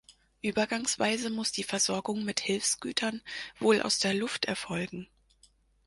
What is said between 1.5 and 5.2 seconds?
die Versorgung mit Hilfsgütern wohl aus der Luft erfolgen.